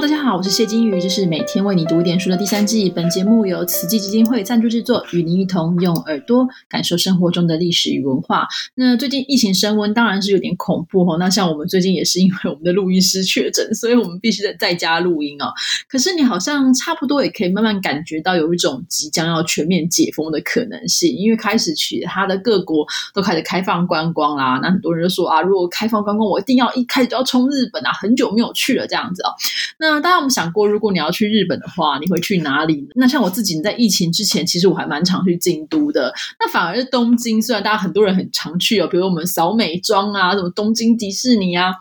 [0.00, 2.88] 大家好，我是谢金鱼，这是每天为你读一点书的第三季。
[2.88, 8.48] 本节目由慈济基金会赞助制作，与您一同用耳朵感受生活中的历史与文化。
[8.74, 11.18] 那最近疫情升温，当然是有点恐怖哦。
[11.20, 15.52] 那像我们最近也是因为我们的录音师确诊，所以我们必须得在家录音哦。
[15.88, 24.58] 可是你好像差不多也可以慢慢感觉到有一种即将要全面解封的可能性，因为开始其他的各国都开始开放观光啦。
[24.62, 29.28] 那很多人就说啊，如果开放观光，我一定要一开始就要冲日本啊，很久没有去了这样子哦。
[29.82, 32.86] 那大家有没有想过，如果你要去日本的话，你会去哪里？
[32.94, 36.14] 那像我自己在疫情之前，其实我还蛮常去京都的。
[36.38, 41.72] 那反而是东京，虽然大家很多人很常去哦，比如我们扫美妆啊，什么东京迪士尼啊，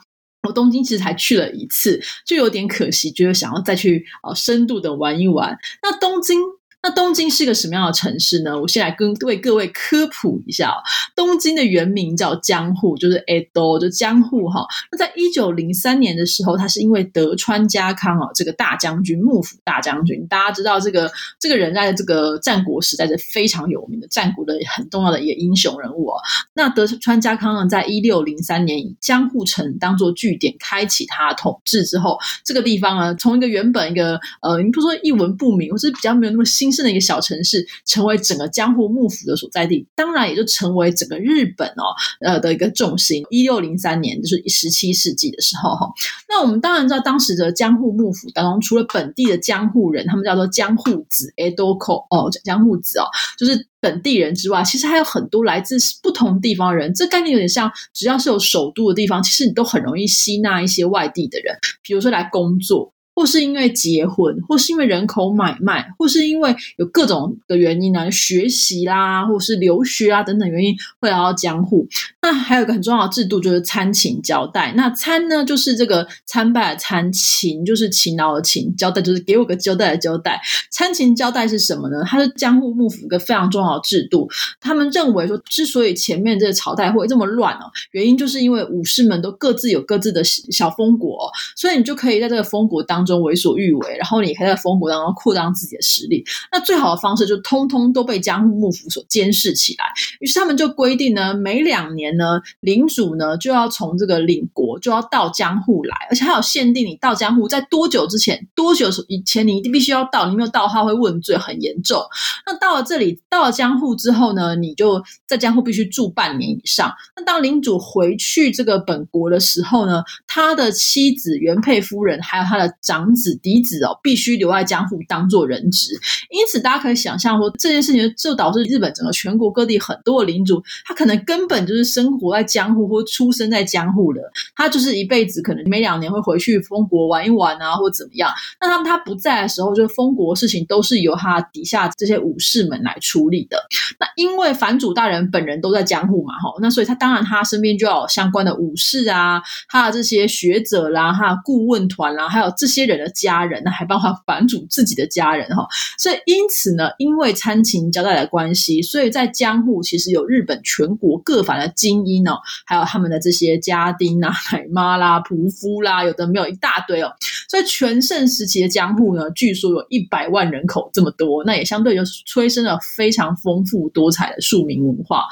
[0.48, 5.56] 我东京其实才去了一次，就有点可惜，觉得想要再去呃深度的玩一玩。
[5.84, 6.40] 那东京。
[6.84, 8.60] 那东京是一个什么样的城市呢？
[8.60, 10.74] 我先来跟为各位科普一下，
[11.16, 14.66] 东京的原名叫江户，就是 Edo，就江户哈。
[14.92, 26.16] 那在一九零三年的时候，他是因为德川家康哦，这个大将军幕府大将军，大家知道这个这个人在这个战国时代是非常有名的战国的很重要的一个英雄人物哦。
[26.56, 36.71] 那德川家康呢，在一六零三年以江户城当做据点开启他统治之后，这个地方呢，从一个原本一个呃，你不说一文不名，或是比较没有那么新。
[36.72, 41.84] 是的一个小城市，成为整个江户幕府的所在地，当然也就成为整个日本哦，
[42.22, 43.24] 呃的一个重心。
[43.30, 45.90] 一六零三年，就是十七世纪的时候哈。
[46.30, 53.06] 那我们当然知道，当时的江户幕府当中，除了本地的江户人，他们叫做江户子 （Edoko） 哦，江户子哦，
[53.38, 56.94] 就是本地人之外，其实还有很多来自不同地方的人。
[56.94, 62.94] 这概念有点像，只要是有首都的地方，其实你都很容易吸纳一些外地的人，比如说来工作。
[63.14, 71.88] 或是因为结婚，或是因为人口买卖，或是因为有各种的原因呢，学习啦，或是留学啊等等原因，会来到江户。
[72.22, 74.74] 那还有一个很重要的制度，就是参勤交代。
[74.76, 80.42] 那参呢，就是这个参拜的参；勤就是勤劳的勤；交代就是给我个交代的交代。
[80.72, 82.04] 参勤交代是什么呢？
[82.06, 84.30] 它是江户幕府一个非常重要的制度。
[84.60, 93.12] 他们认为说，之所以前面这个朝代会这么乱哦，原因就是因为武士们都各自有各自的小封国，所以你就可以在这个封国当中。
[93.12, 96.24] 中为所欲为，然后你可以在封国当中扩张自己的实力。
[96.50, 99.84] 那最好的方式就通通都被江户幕府所监视起来。
[100.22, 112.02] 于是他们就规定呢，每两年呢，领主呢就要从这个领国就要到江户来，而且还有限定，你到江户在多久之前，多久以前你一定必须要到，你没有到他会问罪，很严重。
[112.46, 116.94] 那到了这里，到了江户之后呢，你就在江户必须住半年以上。
[117.18, 123.12] 那当领主回去这个本国的时候呢，他的妻子原配夫人还有他的长。
[123.12, 125.94] 子嫡子哦，必须留在江户当做人质。
[126.30, 134.22] 因此，大家可以想象说，这件事情就导致日本整个全国各地很多的领主，他可能根本就是生活在江户或出生在江户的，
[134.56, 138.32] 他就是一辈子可能每两年会回去封国玩一玩啊，或怎么样。
[138.60, 143.58] 那当他不在的时候，就封国事情都是由他底下这些武士们来处理的。
[144.00, 152.81] 那因为藩主大人本人都在江户嘛，哈，那所以他当然他身边就要有相关的武士啊，他的这些学者啦，他的顾问团啦，还有这些。
[152.82, 167.12] 些人的家人，那还帮他反主自己的家人哈，所以因此呢，因为参勤交代的关系，所以在江户其实有日本全国各藩的精英哦，还有他们的这些家丁啊、奶妈啦、仆夫啦，有的没有一大堆哦，
[167.52, 175.26] 所以全盛时期的江户呢，据说有一百万人口这么多，那也相对就催生了非常丰富多彩的庶民文化。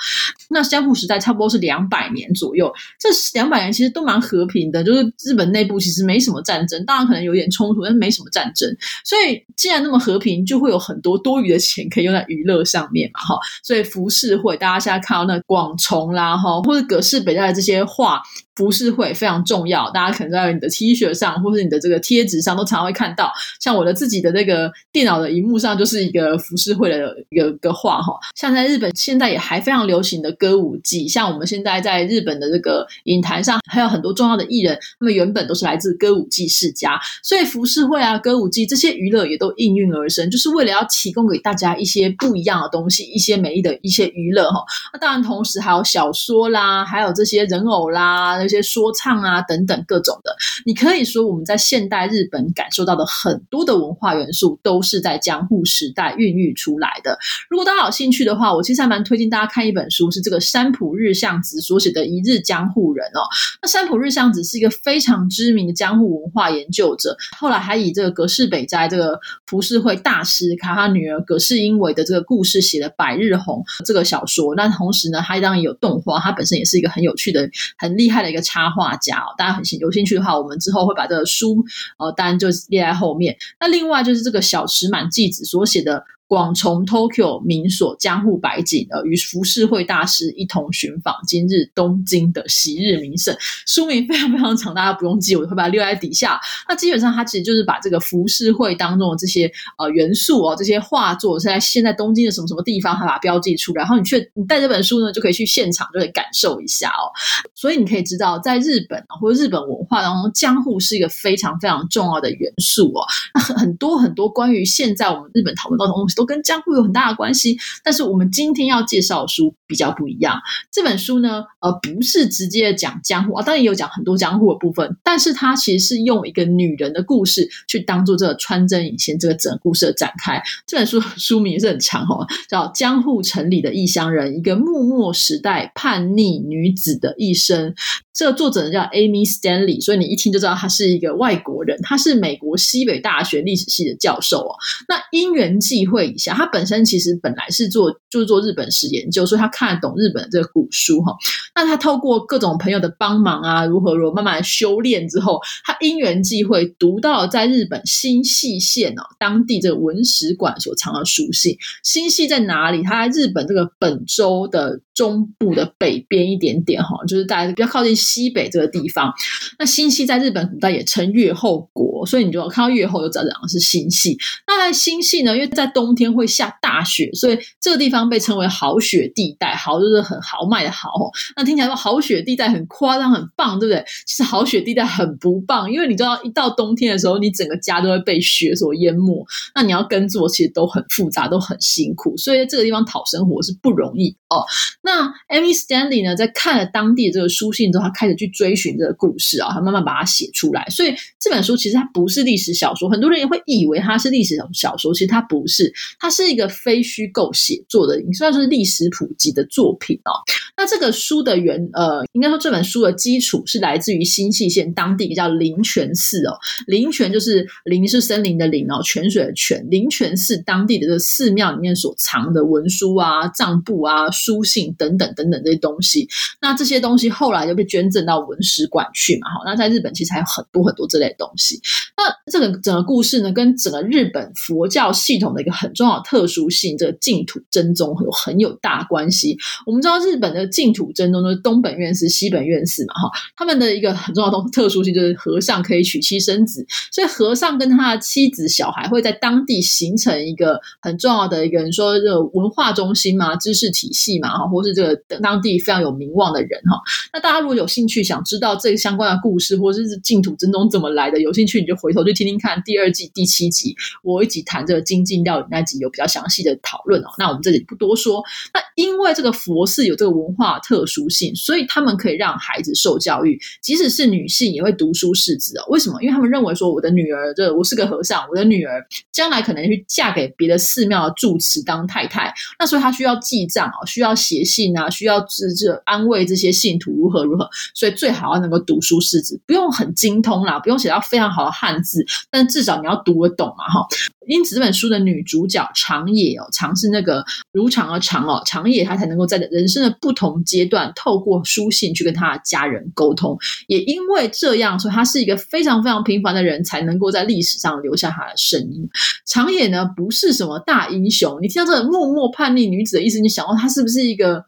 [0.49, 7.47] 那江户时代差不多是两百年左右，这两百年其实都蛮和平的，就是日本内部其实没什么战争，当然可能有点。
[7.49, 8.69] 冲突，但是没什么战争，
[9.03, 13.39] 所以既然那么和平，就会有很多多余的钱可以用在娱乐上面嘛，哈。
[13.63, 18.21] 所以浮世绘，大家现在看到那广重啦，哈，或者葛饰北斋的这些画。
[18.55, 23.31] 服饰会非常重要，大家可能在你的 T 恤上，或是你的这个贴纸上，都常会看到。
[23.59, 28.17] 像我的自己的那个电脑的荧幕上，就是一个服饰会的一个一个画哈。
[28.35, 44.63] 像在日本现在也还非常流行的歌舞伎，像我们现在在日本的这个影坛上，还有很多重要的艺人，他们原本都是来自歌舞伎世家，所以服饰会啊、歌舞伎这些娱乐也都应运而生，就是为了要提供给大家一些不一样的东西，一些美丽的一些娱乐哈。
[44.91, 48.37] 那当然，同时还有小说啦，还有这些人偶啦。
[48.39, 50.33] 那些说唱啊等等各种的，
[50.65, 57.17] 你可以说我们在现代在日本感受到的很多的文化元素，都是在江户时代孕育出来的。
[57.49, 63.23] 如果大家有兴趣的话，我其实还蛮推荐大家看一本书，是这个山浦日向子所写的《一日江户人》哦。
[63.61, 74.55] 那山浦日向子是一个非常知名的江户文化研究者，后来还以这个葛饰北斋这个浮世绘大师卡他女儿葛饰英为的这个故事写了《百日红》这个小说。
[74.55, 78.39] 那同时呢，他当然也有动画，他本身也是一个很有趣的、很厉害的一个。
[78.41, 81.63] 插画家，大家很兴有兴趣的话，我们之后会把这个书
[81.97, 83.37] 哦，当然就列在后面。
[83.59, 86.03] 那另外就是这个小池满纪子所写的。
[86.29, 93.35] 广从 Tokyo 民所江户百景，呃，与浮世绘大师一同寻访今日东京的昔日名胜。
[93.65, 96.39] 书名非常非常长，大家不用记，我会把它留在底下。
[96.67, 103.79] 那基本上，它其实就是把这个浮世绘当中的这些呃元素哦，这些画作是在现在东京的什么什么地方，它把它标记出来。
[103.81, 107.09] 然后你去，你带这本书呢，就可以去现场，就可以感受一下哦。
[107.55, 113.01] 所以你可以知道，在日本啊或者日本文化当中，江户是一个非常非常重要的元素哦。
[113.33, 116.18] 那很多很多关于现在我们日本讨论到的东西。
[116.19, 120.37] 都跟江户有很大的关系，但是我们今天要介绍的书比较不一样。
[120.69, 130.41] 这本书呢，呃，不是直接讲江户啊，当然也有讲很多江户的部分，但是它其实是用一个女人的故事去当做这个穿针引线，这个整个故事的展开。
[130.67, 137.71] 这本书 书名也是很长哦，叫《江户城里的异乡人：一个幕末时代叛逆女子的一生》。
[138.11, 144.51] 这个作者叫 Amy Stanley，所以你一听就知道她是一个外国人，她是美国西北大学历史系的教授哦。
[144.89, 151.13] 那因缘际会一下，他本身其实本来是做就是做日本史研究，所以他看得懂日本的这个古书哈。
[151.53, 161.55] 那他透过各种朋友的帮忙啊，如何如何慢慢修炼之后，他因缘际会读到在日本新系县哦当地这个文史馆所藏的书信。
[161.83, 162.81] 新系在哪里？
[162.81, 167.95] 他在日本这个本州的中部的北边一点点哈，就是大概比较靠近。
[167.99, 169.13] 西北这个地方，
[169.59, 174.17] 那新系在日本古代也称越后国，所以你就看到月后就知道这是星系。
[174.47, 179.59] 那在星系呢，因为在冬天会下大雪，所以这个地方被称为好雪地带。
[179.59, 180.89] 好就是很豪迈的豪，
[181.35, 183.83] 那听起来说好雪地带很夸张很棒，对不对？
[184.05, 194.45] 其实好雪地带很不棒，因为你知道一到冬天的时候，你整个家都会被雪所淹没，那你要耕作其实都很复杂，都很辛苦，所以在这个地方讨生活是不容易哦。
[194.81, 200.65] 那 Amy Stanley 呢，在看了当地的这个书信之后，他开始去追寻这个故事啊，他慢慢把它写出来。
[200.69, 210.13] 所以这本书其实它不是历史小说，很多人也会以为它是历史小说，其实它不是，它是一个非虚构写作的，算是历史普及的作品哦。
[210.55, 216.37] 那这个书的原呃，应该说这本书的基础是来自于新舄县当地叫灵泉寺哦，
[216.67, 226.07] 灵泉就是灵是森林的灵哦，泉水的泉，灵泉寺当地的这个寺庙里面所藏的文书啊、账簿啊、书信等等等等这些东西。
[226.39, 227.89] 那这些东西后来就被捐。
[227.89, 229.27] 赠到文史馆去嘛？
[229.29, 231.59] 哈，那在日本其实还有很多很多这类东西。
[231.97, 239.37] 那这个整个故事呢，跟整个日本佛教系统的一个很重要特殊性，这个净土真宗有很有大关系。
[239.65, 256.79] 我们知道日本的净土真宗就是东本院士、西本院士嘛，哈，他们的一个很重要的特殊性就是和尚可以娶妻生子，所以和尚跟他的妻子、小孩会在当地形成一个很重要的一个，你说这文化中心嘛、知识体系嘛，哈，或是这个当地非常有名望的人哈。
[257.13, 267.09] 那大家如果有兴趣想知道这个相关的故事，或者是净土真宗怎么来的，有兴趣就回头去听听看第二季第七集，我一集谈这个精进料理那集有比较详细的讨论哦。
[267.17, 268.23] 那我们这里不多说。
[268.53, 275.65] 那因为这个佛寺有这个文化特殊性，所以他们可以让孩子受教育，即使是女性也会读书识字哦。
[275.69, 276.01] 为什么？
[276.01, 287.47] 因为他们认为说我的女儿，这我是个和尚，我的女儿将来可能去嫁给别的寺庙的住持当太太，那所以她需要记账啊，需要写信啊，需要这这安慰这些信徒如何如何。
[287.73, 293.85] 所以最好要能够读书识字，不用很精通啦，不用写到非常好的汉字，但至少你要读得懂嘛，哈。
[294.27, 303.35] 因此这本书的女主角长野哦，长是那个如常的长哦，长野她才能够在人生的不同阶段，透过书信去跟她的家人沟通。
[303.67, 308.87] 也因为这样，所以她是一个非常非常平凡的人，才能够在历史上留下她的声音。
[309.25, 314.45] 长野呢，不是什么大英雄，你听到这个默默叛逆女子的意思，你想到她是不是一个？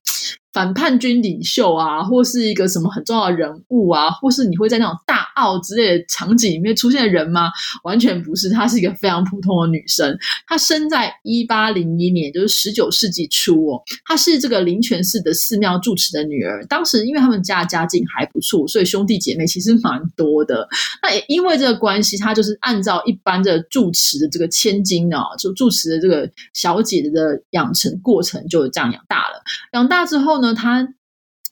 [0.54, 7.50] 反叛军领袖啊，或是一个什么很重要的人物啊，或是你会在那种大奥之类的场景里面出现的人吗？
[7.84, 10.18] 完全不是，她是一个非常普通的女生。
[10.46, 13.82] 她生在一八零一年，就是十九世纪初哦。
[14.04, 16.66] 她是这个灵泉寺的寺庙住持的女儿。
[16.66, 20.68] 当时因为他们家家境还不错，所以兄弟姐妹其实蛮多的。
[21.02, 29.42] 那也因为这个关系，她就是按照一般的住持的这个千金呢，就住持的这个小姐的养成过程，就这样养大了。
[29.72, 30.41] 养大之后。
[30.42, 30.88] 呢，她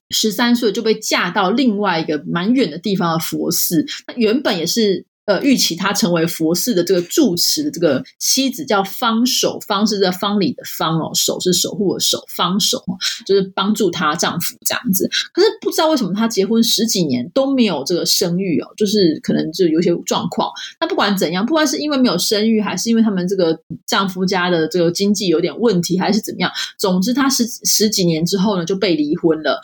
[0.10, 3.86] 十三岁就被嫁到另外一个蛮远的地方的佛寺。
[4.08, 9.60] 那原本也是呃预期她成为佛寺的这个住持的这个妻子，叫方守。
[9.68, 12.84] 方是在方里的方哦，守是守护的守，方守
[13.28, 15.08] 就是帮助她丈夫这样子。
[15.32, 20.50] 可是不知道为什么她结婚十几年都没有这个生育哦，就是可能就有些状况。
[20.80, 23.56] 那不管怎样，不管是因为没有生育，还是因为他们这个
[23.86, 29.62] 丈夫家的这个经济有点问题，还是怎么样，总之她十十几年之后呢就被离婚了。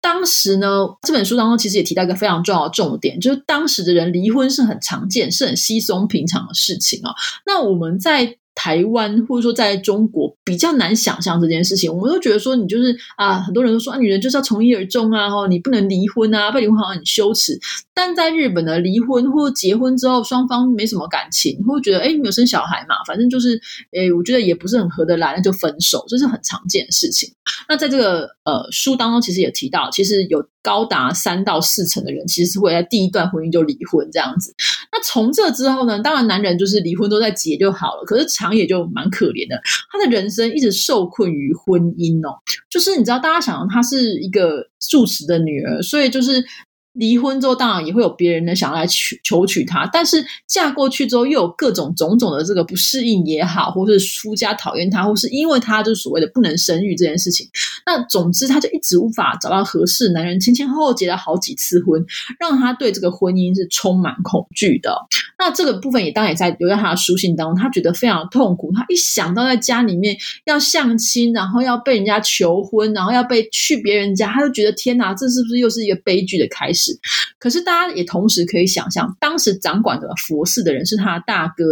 [0.00, 7.12] 当时呢，这本书当中其实也提到一个非常重要的重点，就是当时的人离婚是很常见、是很稀松平常的事情啊。
[7.44, 17.58] 那我们在台湾或者说在中国比较难想象这件事情，我们都觉得说你就是啊，很多人都说啊，女人就是要从一而终啊，哈，你不能离婚啊，被离婚好像很羞耻。
[17.94, 23.60] 但在日本呢，离婚或结婚之后，双方没什么感情，会觉得哎，没有生小孩嘛，反正就是
[23.92, 27.32] 哎，我觉得也不是很合得来，那就分手，这是很常见的事情。
[27.68, 34.54] 那在这个呃书当中，其实也提到，其实有高达三到四成的人，其实是会在第一段婚姻就离婚这样子。
[34.92, 42.34] 那从这之后呢，当然男人就是离婚都在结就好了，可是长野就蛮可怜的，他的人生一直受困于婚姻哦，
[42.68, 46.44] 就是你知道，大家想，他是一个住持的女儿，所以就是。
[46.92, 57.48] 离婚之后，当然也会有别人呢想要来求求娶她，但是嫁过去之后，又有各种种种的这个不适应也好，或是夫家讨厌她，或是因为她就是所谓的不能生育这件事情。
[57.86, 62.04] 那总之，她就一直无法找到合适男人，前前后后结了好几次婚，
[62.38, 64.94] 让她对这个婚姻是充满恐惧的。
[65.38, 68.72] 那这个部分也当然也在留在她的书信当中，她觉得非常痛苦。
[68.74, 76.89] 她一想到在家里面要相亲，然后要被人家求婚，然后要被去别人家，她就觉得天哪，这是不是又是一个悲剧的开始？
[77.38, 81.64] 可是大家也同时可以想象，当时掌管的佛寺的人是他的大哥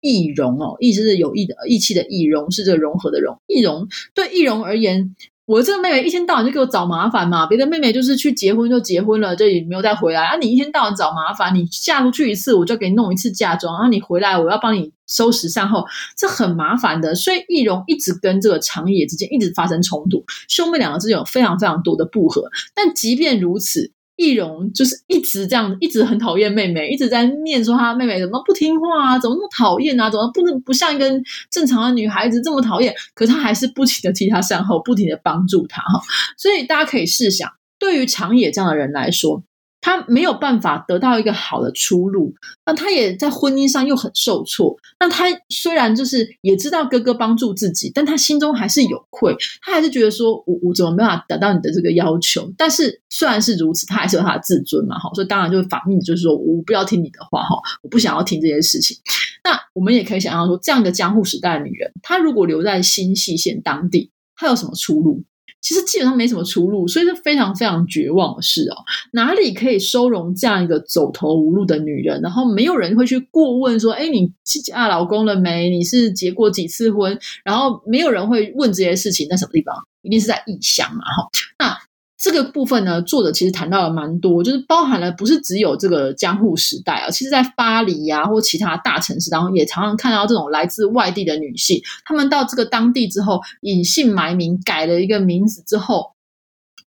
[0.00, 3.36] 易容哦，意思是有义的义气的易容，是这个融合的融。
[3.46, 5.14] 易容对易容而言，
[5.46, 10.36] 我这个妹妹一天到晚就给我找麻烦嘛，别的妹妹就是去结婚就结婚了，这也没有再回来啊。
[10.36, 15.84] 你一天到晚找麻烦，你嫁出去一次，我就给你弄一次嫁妆，然后你回来，我要帮你收拾善后，
[16.16, 17.14] 这很麻烦的。
[17.14, 22.50] 所以易容一直跟这个长野之间一直发生冲突，兄妹两个之间有非常非常多的不和。
[22.74, 23.90] 但即便如此。
[24.18, 31.08] 易容就是一直这样，一直很讨厌妹妹，一直在念说她妹妹怎么不听话啊，怎么那么讨厌啊，怎么不能不像一个
[31.50, 32.92] 正常的女孩子这么讨厌？
[33.14, 36.02] 可他还是不停的替她善后，不停的帮助她哈。
[36.36, 37.48] 所以大家可以试想，
[37.78, 39.42] 对于长野这样的人来说。
[39.88, 42.34] 他没有办法得到一个好的出路，
[42.66, 44.76] 那他也在婚姻上又很受挫。
[45.00, 52.52] 那他虽然就是也知道哥哥帮助自己，但他心中还是有愧，他还是觉得说，我我怎么没办法达到你的这个要求？
[52.58, 58.94] 但是虽然是如此，他还是有他的自尊嘛，哈，所以当然就反命，就是说我不要听你的话，哈，我不想要听这件事情。
[59.42, 65.24] 那我们也可以想象说，这样的江户时代的女人，她如果留在新细县当地，她有什么出路？
[65.60, 68.76] 其实基本上没什么出路，所以是非常非常绝望的事哦。
[69.12, 72.20] 哪里可以收容这样一个走投无路的女人？
[72.22, 75.68] 然后没有人会去过问说：“哎，你嫁老公了没？
[75.70, 79.74] 你是结过几次婚？”然后没有人会问这些事情，在什么地方？
[80.02, 81.28] 一定是在异乡嘛，哈。
[81.58, 81.87] 那。
[82.18, 96.12] 这个部分呢，作者其实谈到了蛮多，就是包含了不是只有这个江户时代啊，其实在巴黎呀或其他大城市当中，也常常看到这种来自外地的女性，她们到这个当地之后，隐姓埋名，改了一个名字之后，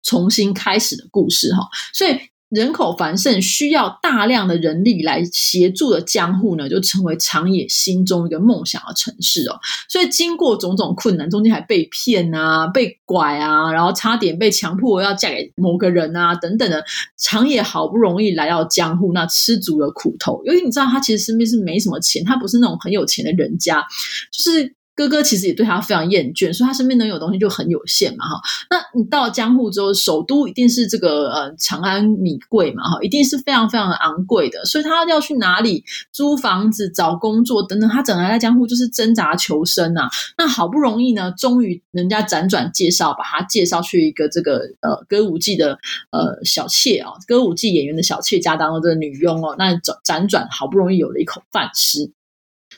[0.02, 2.18] 重新开始的故事哈，所以。
[2.50, 9.60] 人口繁盛，需要大量的人力来协助的江户呢，就成为长野心中一个梦想的城市哦。
[9.90, 16.84] 所以经过种种困难，中间还被骗啊、被拐啊，然后差点被强迫要嫁给某个人啊等等的，
[17.18, 20.42] 长野好不容易来到江户，那吃足了苦头。
[20.46, 23.86] 因为你知道，他其实身边是没什么钱，他不是那种很有钱的人家，
[24.32, 24.77] 就是。
[24.98, 28.42] 哥哥其实也对他非常厌倦，所以他身边能有东西就很有限嘛，哈。
[28.72, 40.10] 那你到江户之后，首都一定是这个呃长安米贵嘛，哈，一定是非常非常昂贵的，所以他要去哪里租房子、找工作等等，他整来在江户就是挣扎求生呐。
[40.36, 45.78] 那好不容易呢，终于人家辗转介绍，把他介绍去一个这个呃歌舞伎的
[46.10, 52.12] 呃小妾啊，歌舞伎演员的小妾家当中这个女佣哦，那辗转好不容易有了一口饭吃。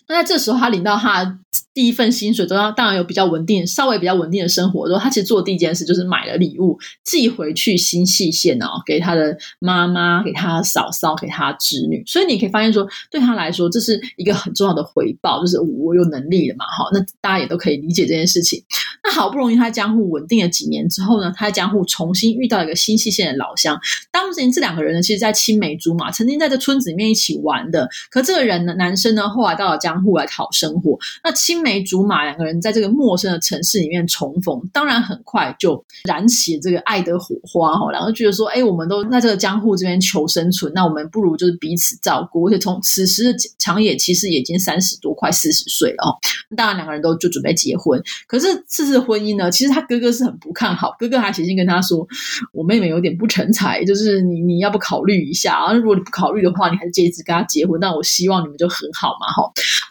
[0.07, 1.39] 那在这时候，他领到他
[1.73, 4.87] 第一份薪水，都要当然有比较稳定、稍微比较稳定的生活。
[4.87, 12.03] 之后，他其实做第一件事就是买了礼物寄回去新细县哦，给他的妈妈、给他嫂嫂、给他侄女。
[12.05, 16.89] 所以你可以发现说，对他来说，这是一个很重要的回报，就是我有能力了嘛，哈。
[16.91, 18.63] 那大家也都可以理解这件事情。
[19.03, 23.79] 那好不容易他江户稳定了几年之后呢，他在江户重新遇到一个新细县的老乡。
[24.11, 27.87] 当时这两个人呢，其实在青梅竹马，曾经在这村子里面一起玩的。
[28.09, 30.97] 可这个人呢，男生呢，后来到了江户来讨生活。
[31.23, 37.89] 那青青梅竹马两个人在这个陌生的城市里面重逢，当然很快就燃起这个爱的火花哈。
[37.91, 42.47] 然后觉得说，哎，我们都在这个江户这边求生存，那我们不如就是彼此照顾。
[42.47, 46.17] 而且从此时的长野其实已经三十多，快四十岁了哦。
[46.57, 48.89] 当然两个人都就准备结婚，可是这。
[48.89, 52.07] 次婚姻呢，其实他哥哥是很不看好，哥哥还写信跟他说
[52.51, 55.73] ：“我妹妹有点不成才，就是你你要不考虑一下啊？
[55.73, 57.79] 如果你不考虑的话，你还是接一次跟他结婚。
[57.79, 59.43] 但我希望你们就很好嘛，哈。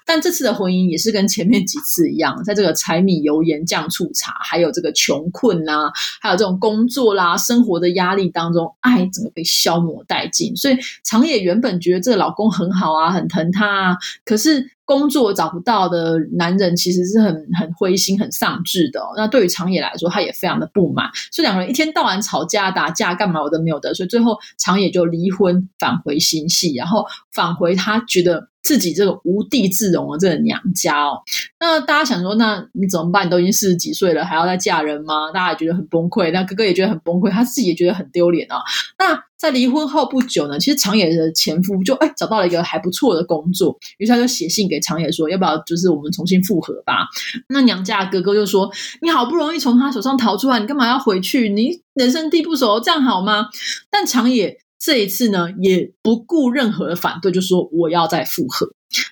[0.05, 10.55] 但这次的婚姻也是跟前面面几次一样，在这个柴米油盐酱醋茶，还有这个穷困呐，还有这种工作啦、生活的压力当中，爱整个被消磨殆尽。
[10.57, 14.71] 所以长野原本觉得这个老公很好啊，很疼她啊，可是。
[14.88, 19.03] 工作找不到的男人其实是很很灰心、很丧志的。
[19.19, 21.11] 那对于长野来说，他也非常的不满。
[21.31, 23.93] 所以两个人一天到晚吵架、打架，干嘛我都没有的。
[23.93, 31.23] 所以最后长野就离婚，返回新系，然后返回他觉得自己这个无地自容的这个娘家哦。
[31.59, 33.25] 那大家想说，那你怎么办？
[33.25, 35.33] 你都已经四十几岁了，还要再嫁人吗？
[35.33, 36.31] 大家也觉得很崩溃。
[36.31, 38.59] 那哥哥也觉得很崩溃，他自己也觉得很丢脸啊。
[38.99, 47.07] 那在离婚后不久呢，其实长野的前夫就哎找到了一个还不错的工作，于是他就写信给长野说，要不要就是我们重新复合吧？
[47.49, 48.71] 那娘家哥哥就说，
[49.01, 51.49] 你好不容易从他手上逃出来，你干嘛要回去？
[51.49, 53.47] 你人生地不熟，这样好吗？
[53.91, 58.69] 但长野这一次呢，也不顾任何的反对，就说我要再复合。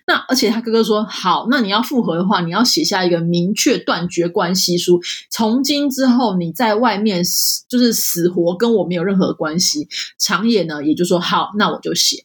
[0.07, 5.01] 那而且他哥哥说好，那你要复合的话，你要写下一个明确断绝关系书。
[5.31, 9.89] 从今之后，你在外面死就是死活跟我没有任何关系。
[10.19, 12.25] 长野呢，也就说好，那我就写。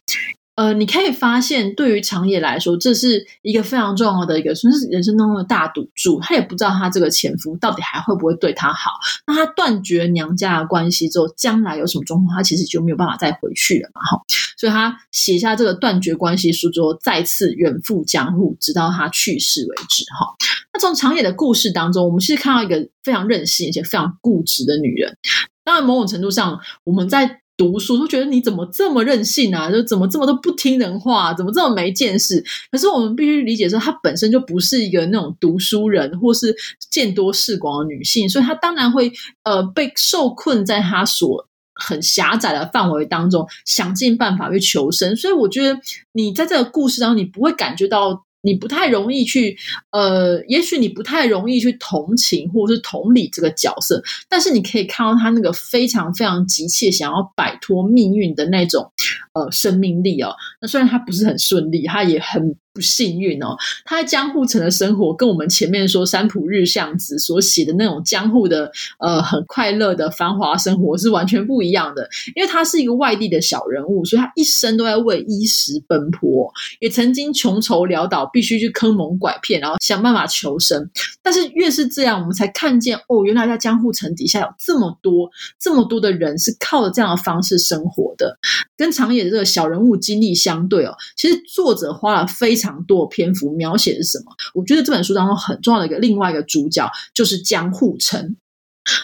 [0.61, 6.19] 呃，你可以发现，对于长野来说，这是一个非常重要的一个，算是人生当中的大赌注。
[6.19, 8.91] 他也不知道他这个前夫到底还会不会对他好。
[9.25, 14.01] 那他断绝娘家的关系之后，将来有什么状况，他其实就没有办法再回去了嘛。
[14.01, 14.21] 哈，
[14.55, 20.03] 所以他写下这个断绝关系书之后，再次远赴江户，直到他去世为止。
[20.19, 20.35] 哈，
[20.73, 25.17] 那从长野的故事当中，我们其实看到一个非常任性而且非常固执的女人。
[25.63, 29.69] 当然，某种程度上，我们在读书都觉得你怎么这么任性啊？
[29.69, 32.43] 就怎么这么都不听人话，怎么这么没见识？
[32.71, 36.55] 可是我们必须理解说，她本身就不是一个那种读书人或是
[36.89, 39.11] 见多识广的女性，所以她当然会
[39.43, 45.15] 呃被受困在她所很狭窄的范围当中，想尽办法去求生。
[45.15, 45.79] 所以我觉得
[46.13, 48.25] 你在这个故事当中，你不会感觉到。
[48.41, 49.57] 你不太容易去，
[49.91, 58.91] 呃，也许你不太容易去同情或者是同理这个角色，但是你可以看到他那个非常非常急切想要摆脱命运的那种，
[59.33, 60.33] 呃，生命力哦。
[60.59, 62.55] 那虽然他不是很顺利，他也很。
[62.73, 72.07] 不幸运哦，他在江户城的生活跟我们前面说山浦日向子所写的那种江户的呃很快乐的繁华生活是完全不一样的。
[72.35, 80.89] 因为他是一个外地的小人物，所以他一生都在为衣食奔波，也曾经穷愁潦倒，必须去坑蒙拐骗，然后想办法求生。
[81.21, 85.29] 但是越是这样，我们才看见哦，原来在江户城底下有这么多
[85.59, 88.37] 这么多的人是靠着这样的方式生活的。
[88.81, 92.61] 跟长野的这个小人物经历相对哦，其实作者花了非。
[92.61, 94.25] 常多篇幅描写的是什么？
[94.53, 98.35] 我觉得这本书当中很重要的一个另外一个主角就是江户城。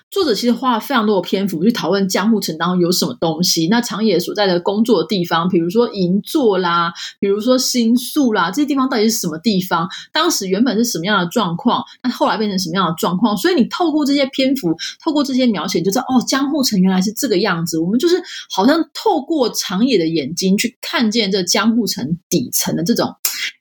[0.10, 3.67] 作者其实花了非常多的篇幅去讨论江户城当中有什么东西。
[3.67, 9.88] 那长野所在的工作的地方，比如说银座啦，比如说新宿啦，这些地方到底是什么地方？
[10.12, 11.84] 当时原本是什么样的状况？
[12.02, 13.38] 那后来变成什么样的状况？
[13.38, 17.78] 所以你透过这些篇幅，透过这些描写，就知道哦，江户城原来是这个样子。
[17.80, 18.15] 我们就是
[18.50, 23.13] 好像透过长野的眼睛去看见这江户城底层的这种。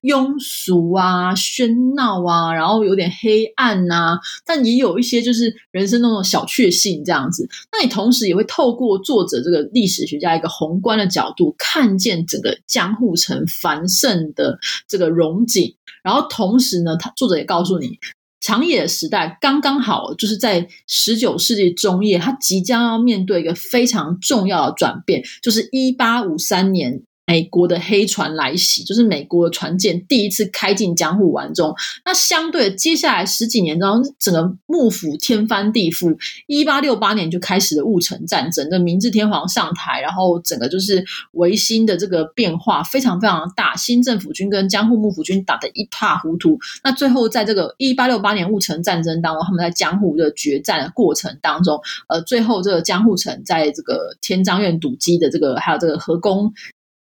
[0.06, 7.48] 庸俗啊，喧闹啊，然后有点黑暗呐，但也有一些就是人生那种小确幸这样子。
[7.72, 15.74] 那你同时也会透过作者这个历史学家一个宏观的角度，看见整个江户城繁盛的这个荣景。
[16.02, 17.98] 然后同时呢，他作者也告诉你，
[18.40, 27.02] 长野时代刚刚好，就是在十九世纪中叶，他即将要面对一个非常重要的转变，就是一八五三年。
[27.26, 31.74] 美国的黑船来袭，就是美国的船舰第一次开进江户湾中。
[32.04, 36.16] 那相对接下来十几年中，整个幕府天翻地覆。
[36.46, 43.74] 一八六八年就开始了戊辰战争，的明治天皇上台，然后整个就是维新的这个变化非常非常大。
[43.74, 46.56] 新政府军跟江户幕府军打得一塌糊涂。
[46.84, 56.52] 那最后在这个一八六八年戊辰战争当中，他们在江户的决战的过程当中，呃，最后这个江户城在这个天章院堵击的这个，还有这个河宫。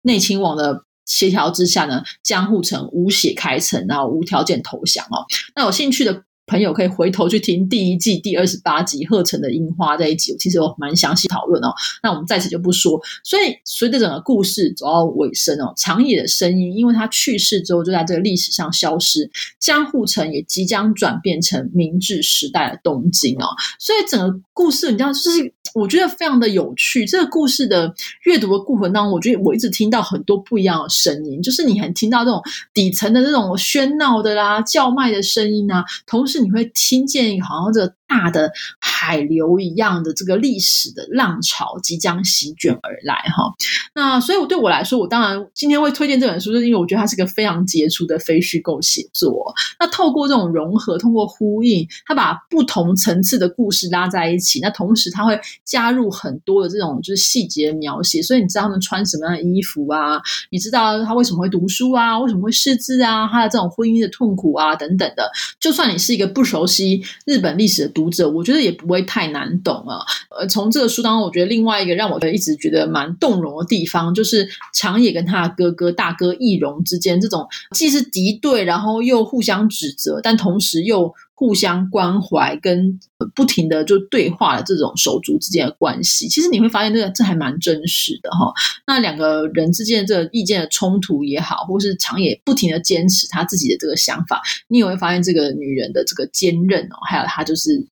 [0.03, 5.27] 内亲王的协调之下呢，江户城无血开城，然后无条件投降哦。
[5.55, 6.25] 那有兴趣的。
[6.51, 11.73] 朋友可以回头去听第一季第二十八集《鹤城的樱花》这一集，其实有蛮详细讨论哦。
[12.03, 13.01] 那我们在此就不说。
[13.23, 23.47] 所以随着整个故事走到尾声哦，长野的声音，因为他去世之后就在这个历史上消失，江户城也即将转变成明治时代的东京哦。
[23.79, 27.07] 所以整个故事，你知道，就是我觉得非常的有趣。
[27.07, 32.43] 这个故事的阅读的过程当中，我觉得我一直听到很多不一样的声音，就是你很听到这种
[32.75, 36.40] 底层的这种喧闹的啦、叫卖的声音啊，同时。
[36.41, 43.55] 你会听见好像这个大的海流一样的这个历史的浪潮即将席卷而来哈。
[43.95, 49.55] 那所以，我对我来说，我当然今天会推荐这本书，就是因为我觉得它是个非常杰出的非虚构写作。
[49.79, 54.59] 那透过这种融合，通过呼应，它把不同层次的故事拉在一起。
[54.59, 60.21] 那同时，它会加入很多的这种就是细节描写，所以你知道他们穿什么样的衣服啊？
[60.51, 62.19] 你知道他为什么会读书啊？
[62.19, 63.29] 为什么会识字啊？
[63.29, 65.31] 他的这种婚姻的痛苦啊，等等的。
[65.61, 69.99] 就算你是一个不熟悉日本历史的读者，我觉得也不会太难懂啊。
[70.31, 81.15] 呃，从这个书当中，我觉得另外一个让我一直觉得蛮动容的地方，就是长野跟他的哥哥大哥易容之间这种既是敌对，然后又互相指责，但同时又。
[81.41, 83.01] 互相关怀跟
[83.35, 88.53] 不停的就对话的这种手足之间的关系，其实你会发现这个这还蛮真实的哈。
[88.87, 97.87] 那两个人之间的这个意见的冲突也好，或是长野不停的坚持他自己的这个想法，你也会发现这个女人的这个坚韧哦，还有她就是。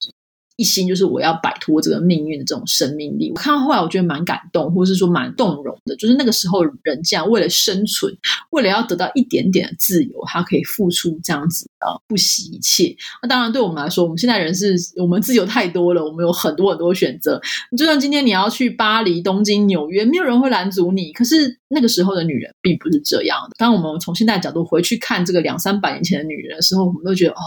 [0.58, 3.30] 一心就是我要摆脱这个命运的这种生命力。
[3.30, 5.96] 我看到后来，我觉得蛮感动，或者是说蛮动容的。
[5.96, 8.14] 就是那个时候，人这样为了生存，
[8.50, 12.96] 为了要得到一点点的自由，他可以付出这样子啊，不惜一切。
[13.22, 17.40] 那当然，对我们来说，我们现在人是我们自由太多了，我们有很多很多选择。
[17.78, 21.14] 就算今天你要去巴黎、东京、纽约，没有人会拦阻你。
[21.14, 23.56] 可是那个时候的女人并不是这样的。
[23.58, 27.42] 当我们从现在角度回去看这个两三百年前的女人的时候，我们都觉得哦，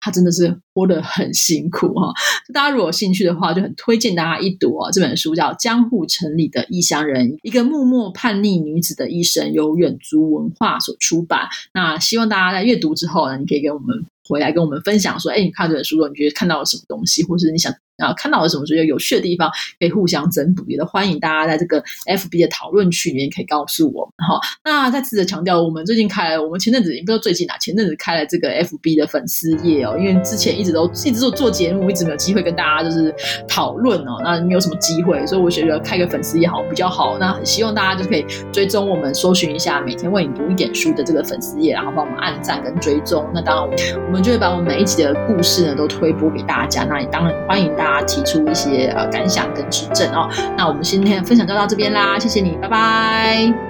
[0.00, 2.12] 她真的是活得很辛苦哈。
[2.52, 4.90] 大家如果有兴趣的话，就很推荐大家一读啊！
[4.90, 11.48] 这本书叫《江户城里的异乡人》，一个默默叛逆女子的一生，由远足文化所出版。
[11.72, 17.70] 那希望大家在阅读之后呢，你可以给我们回来跟我们分享说：哎，你看这本书，你觉得看到了什么东西，或是你想。
[18.00, 24.40] 啊看到了什么觉得有趣的地方，可以互相增补，也都欢迎大家在这个 FB 的讨论区里面可以告诉我们哈。
[24.64, 33.14] 那再次的强调，我们最近开了，我们前阵子也不知道最近哪，前阵子开了这个 FB 的粉丝页哦，因为之前一直都一直做做节目，一直没有机会跟大家就是
[33.46, 37.18] 讨论哦，那没有什么机会，所以我觉得开个粉丝页好比较好。
[37.18, 43.30] 那希望大家就可以追踪我们，搜寻一下每天为你读一点书的这个粉丝页，然后帮我们按赞跟追踪。
[43.34, 46.84] 那当然，我们就会把我们每一集的故事呢都推播给大家。
[46.84, 48.06] 那也当然欢迎大家。
[48.10, 53.69] 提出一些呃感想跟指正哦，那我们今天的分享就到这边啦，谢谢你，拜拜。